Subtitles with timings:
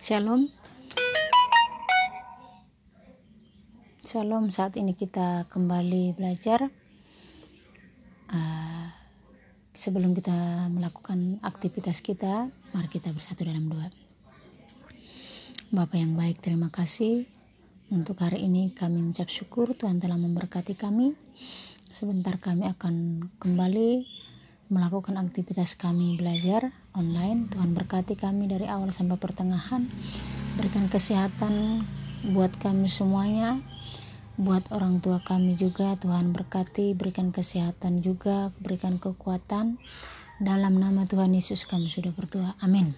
[0.00, 0.48] Shalom.
[4.00, 4.48] Shalom.
[4.48, 6.72] Saat ini kita kembali belajar.
[8.32, 8.88] Uh,
[9.76, 13.92] sebelum kita melakukan aktivitas kita, mari kita bersatu dalam doa.
[15.68, 17.28] Bapak yang baik, terima kasih
[17.92, 21.12] untuk hari ini kami mengucap syukur Tuhan telah memberkati kami.
[21.92, 24.19] Sebentar kami akan kembali
[24.70, 27.50] melakukan aktivitas kami belajar online.
[27.50, 29.90] Tuhan berkati kami dari awal sampai pertengahan.
[30.54, 31.82] Berikan kesehatan
[32.30, 33.58] buat kami semuanya.
[34.38, 39.76] Buat orang tua kami juga Tuhan berkati, berikan kesehatan juga, berikan kekuatan.
[40.40, 42.56] Dalam nama Tuhan Yesus kami sudah berdoa.
[42.62, 42.94] Amin.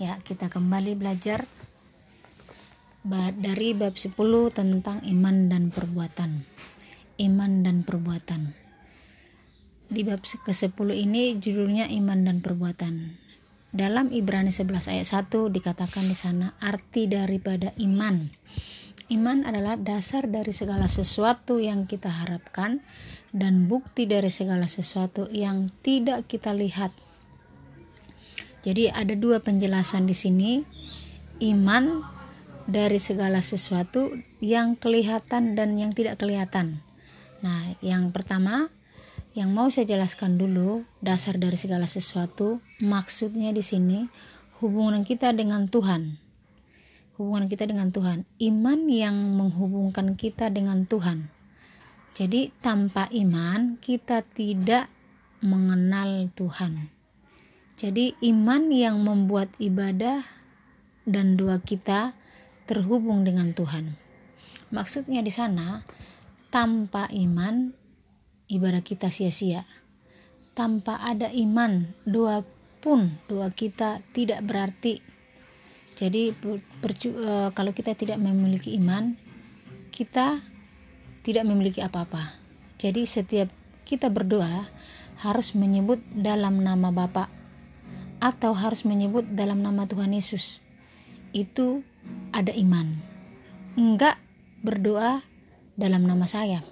[0.00, 1.46] Ya, kita kembali belajar
[3.38, 4.16] dari bab 10
[4.50, 6.48] tentang iman dan perbuatan.
[7.20, 8.67] Iman dan perbuatan
[9.98, 13.18] di bab ke-10 ini judulnya iman dan perbuatan.
[13.74, 18.30] Dalam Ibrani 11 ayat 1 dikatakan di sana arti daripada iman.
[19.10, 22.78] Iman adalah dasar dari segala sesuatu yang kita harapkan
[23.34, 26.94] dan bukti dari segala sesuatu yang tidak kita lihat.
[28.62, 30.62] Jadi ada dua penjelasan di sini.
[31.42, 32.06] Iman
[32.70, 36.86] dari segala sesuatu yang kelihatan dan yang tidak kelihatan.
[37.42, 38.70] Nah, yang pertama
[39.38, 44.10] yang mau saya jelaskan dulu dasar dari segala sesuatu, maksudnya di sini
[44.58, 46.18] hubungan kita dengan Tuhan.
[47.14, 51.30] Hubungan kita dengan Tuhan, iman yang menghubungkan kita dengan Tuhan.
[52.18, 54.90] Jadi tanpa iman kita tidak
[55.38, 56.90] mengenal Tuhan.
[57.78, 60.26] Jadi iman yang membuat ibadah
[61.06, 62.18] dan doa kita
[62.66, 63.94] terhubung dengan Tuhan.
[64.74, 65.86] Maksudnya di sana
[66.50, 67.77] tanpa iman
[68.48, 69.68] ibadah kita sia-sia.
[70.56, 72.42] Tanpa ada iman, doa
[72.82, 75.04] pun doa kita tidak berarti.
[75.98, 76.34] Jadi
[76.82, 79.14] percu, uh, kalau kita tidak memiliki iman,
[79.94, 80.42] kita
[81.22, 82.38] tidak memiliki apa-apa.
[82.78, 83.50] Jadi setiap
[83.82, 84.70] kita berdoa
[85.18, 87.26] harus menyebut dalam nama Bapa
[88.22, 90.62] atau harus menyebut dalam nama Tuhan Yesus.
[91.34, 91.82] Itu
[92.30, 92.98] ada iman.
[93.74, 94.22] Enggak
[94.62, 95.22] berdoa
[95.74, 96.62] dalam nama saya.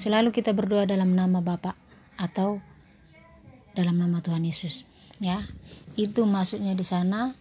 [0.00, 1.76] Selalu kita berdoa dalam nama Bapa
[2.16, 2.64] atau
[3.76, 4.88] dalam nama Tuhan Yesus.
[5.20, 5.44] Ya,
[5.92, 7.36] itu maksudnya di sana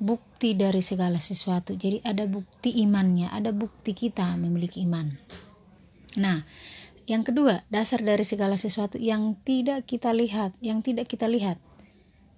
[0.00, 1.76] bukti dari segala sesuatu.
[1.76, 5.20] Jadi ada bukti imannya, ada bukti kita memiliki iman.
[6.16, 6.48] Nah,
[7.04, 11.60] yang kedua, dasar dari segala sesuatu yang tidak kita lihat, yang tidak kita lihat.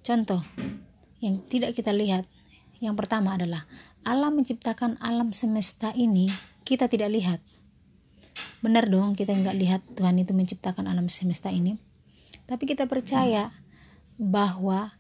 [0.03, 0.43] Contoh,
[1.23, 2.27] yang tidak kita lihat.
[2.83, 3.71] Yang pertama adalah
[4.03, 6.27] Allah menciptakan alam semesta ini
[6.67, 7.39] kita tidak lihat
[8.63, 11.77] benar dong kita nggak lihat Tuhan itu menciptakan alam semesta ini.
[12.47, 13.51] Tapi kita percaya
[14.17, 14.95] bahwa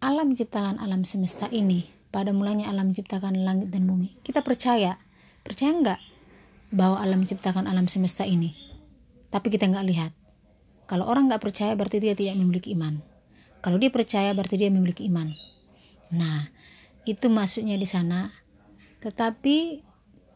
[0.00, 4.16] Allah menciptakan alam semesta ini pada mulanya Allah menciptakan langit dan bumi.
[4.24, 4.96] Kita percaya
[5.44, 6.00] percaya nggak
[6.72, 8.56] bahwa Allah menciptakan alam semesta ini?
[9.28, 10.12] Tapi kita nggak lihat.
[10.88, 13.04] Kalau orang nggak percaya berarti dia tidak memiliki iman.
[13.60, 15.34] Kalau dia percaya berarti dia memiliki iman.
[16.14, 16.48] Nah
[17.04, 18.32] itu maksudnya di sana.
[19.02, 19.82] Tetapi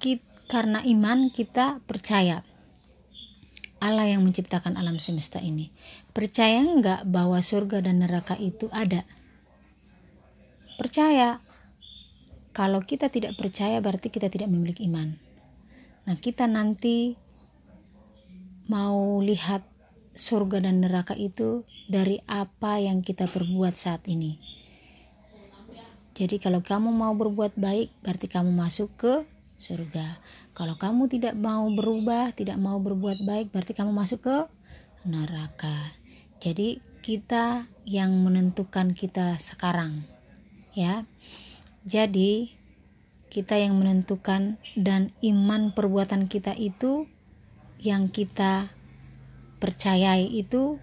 [0.03, 2.43] kita, karena iman kita percaya
[3.81, 5.73] Allah yang menciptakan alam semesta ini.
[6.13, 9.09] Percaya enggak bahwa surga dan neraka itu ada?
[10.77, 11.41] Percaya.
[12.53, 15.17] Kalau kita tidak percaya berarti kita tidak memiliki iman.
[16.05, 17.17] Nah, kita nanti
[18.69, 19.65] mau lihat
[20.13, 24.37] surga dan neraka itu dari apa yang kita perbuat saat ini.
[26.15, 29.15] Jadi kalau kamu mau berbuat baik berarti kamu masuk ke
[29.61, 30.17] surga.
[30.57, 34.37] Kalau kamu tidak mau berubah, tidak mau berbuat baik, berarti kamu masuk ke
[35.05, 35.93] neraka.
[36.41, 40.09] Jadi kita yang menentukan kita sekarang,
[40.73, 41.05] ya.
[41.85, 42.57] Jadi
[43.29, 47.07] kita yang menentukan dan iman perbuatan kita itu
[47.81, 48.75] yang kita
[49.61, 50.81] percayai itu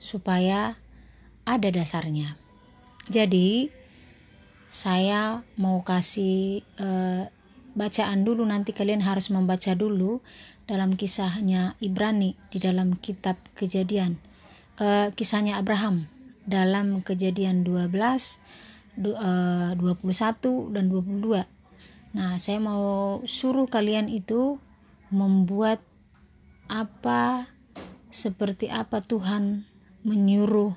[0.00, 0.80] supaya
[1.48, 2.36] ada dasarnya.
[3.08, 3.72] Jadi
[4.68, 7.24] saya mau kasih uh,
[7.78, 10.18] bacaan dulu nanti kalian harus membaca dulu
[10.66, 14.18] dalam kisahnya Ibrani di dalam kitab kejadian.
[14.78, 16.10] Uh, kisahnya Abraham
[16.48, 17.92] dalam kejadian 12
[19.04, 21.44] uh, 21 dan 22
[22.16, 24.56] nah saya mau suruh kalian itu
[25.12, 25.84] membuat
[26.72, 27.52] apa
[28.08, 29.68] seperti apa Tuhan
[30.08, 30.72] menyuruh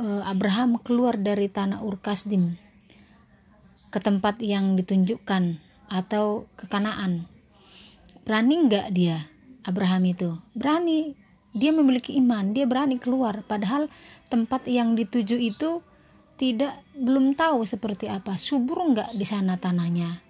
[0.00, 2.56] uh, Abraham keluar dari tanah Ur Kasdim
[3.92, 5.60] ke tempat yang ditunjukkan
[5.92, 7.28] atau ke Kanaan.
[8.24, 9.28] Berani nggak dia
[9.68, 10.40] Abraham itu?
[10.56, 11.20] Berani.
[11.52, 13.44] Dia memiliki iman, dia berani keluar.
[13.44, 13.92] Padahal
[14.32, 15.84] tempat yang dituju itu
[16.40, 20.24] tidak belum tahu seperti apa subur nggak di sana tanahnya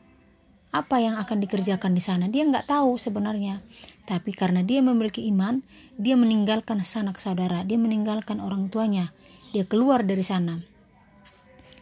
[0.73, 3.61] apa yang akan dikerjakan di sana dia nggak tahu sebenarnya
[4.09, 5.61] tapi karena dia memiliki iman
[6.00, 9.12] dia meninggalkan sanak saudara dia meninggalkan orang tuanya
[9.53, 10.64] dia keluar dari sana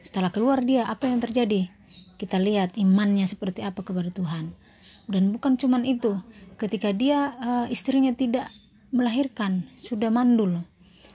[0.00, 1.68] setelah keluar dia apa yang terjadi?
[2.16, 4.52] Kita lihat imannya seperti apa kepada Tuhan.
[5.08, 6.20] Dan bukan cuman itu
[6.60, 8.48] ketika dia uh, istrinya tidak
[8.92, 10.64] melahirkan sudah mandul.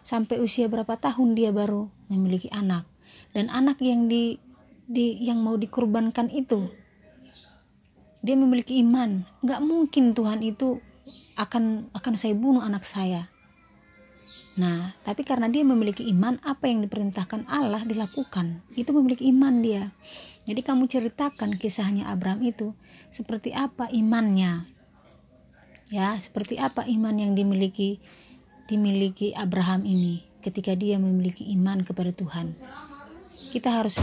[0.06, 2.86] Sampai usia berapa tahun dia baru memiliki anak.
[3.34, 4.38] Dan anak yang di,
[4.86, 6.70] di yang mau dikurbankan itu
[8.26, 9.26] dia memiliki iman.
[9.46, 10.81] Nggak mungkin Tuhan itu
[11.38, 13.30] akan akan saya bunuh anak saya
[14.56, 18.63] nah tapi karena dia memiliki iman apa yang diperintahkan Allah dilakukan?
[18.75, 19.92] Itu memiliki iman dia.
[20.48, 22.72] Jadi kamu ceritakan kisahnya Abraham itu
[23.12, 24.63] seperti apa imannya?
[25.92, 28.00] Ya seperti apa iman yang dimiliki
[28.66, 32.56] dimiliki Abraham ini ketika dia memiliki iman kepada Tuhan?
[33.52, 34.00] Kita harus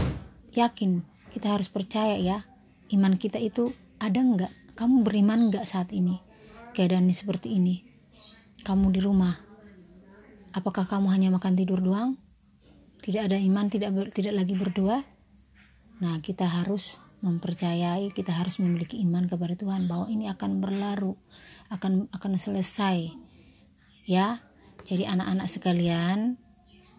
[0.53, 1.01] yakin
[1.33, 2.45] kita harus percaya ya
[2.93, 6.21] iman kita itu ada enggak kamu beriman enggak saat ini?
[6.73, 7.85] Keadaan seperti ini?
[8.65, 9.52] Kamu di rumah
[10.53, 12.15] apakah kamu hanya makan tidur doang?
[13.03, 15.03] Tidak ada iman tidak ber, tidak lagi berdoa
[16.01, 21.15] nah kita harus mempercayai kita harus memiliki iman kepada Tuhan bahwa ini akan berlalu
[21.71, 23.15] akan akan selesai.
[24.03, 24.43] Ya
[24.83, 26.35] jadi anak-anak sekalian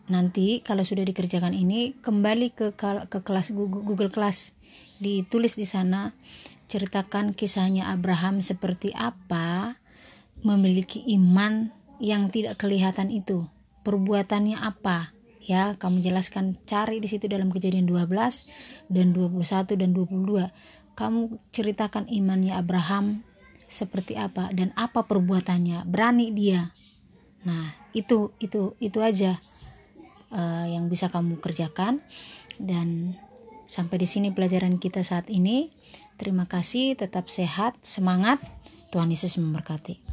[0.09, 4.57] nanti kalau sudah dikerjakan ini kembali ke ke kelas Google, Google Class.
[4.99, 6.17] Ditulis di sana
[6.73, 9.77] ceritakan kisahnya Abraham seperti apa
[10.41, 11.69] memiliki iman
[11.99, 13.47] yang tidak kelihatan itu.
[13.85, 15.13] Perbuatannya apa?
[15.45, 16.57] Ya kamu jelaskan.
[16.65, 18.09] Cari di situ dalam kejadian 12
[18.89, 20.49] dan 21 dan 22
[20.95, 23.27] kamu ceritakan imannya Abraham
[23.67, 25.85] seperti apa dan apa perbuatannya.
[25.85, 26.71] Berani dia.
[27.45, 29.37] Nah itu itu itu aja
[30.33, 32.01] uh, yang bisa kamu kerjakan.
[32.55, 33.19] Dan
[33.67, 35.75] sampai di sini pelajaran kita saat ini.
[36.15, 38.39] Terima kasih, tetap sehat, semangat.
[38.95, 39.99] Tuhan Yesus memberkati.